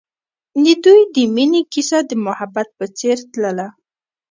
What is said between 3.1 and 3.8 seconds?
تلله.